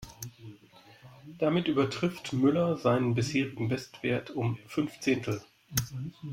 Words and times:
Damit 1.37 1.67
übertrifft 1.67 2.33
Müller 2.33 2.75
seinen 2.75 3.13
bisherigen 3.13 3.67
Bestwert 3.67 4.31
um 4.31 4.57
fünf 4.67 4.99
Zehntel. 4.99 5.43